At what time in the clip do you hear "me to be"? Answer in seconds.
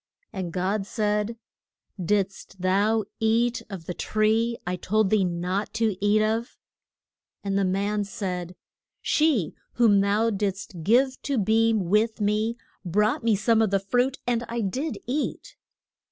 11.09-11.73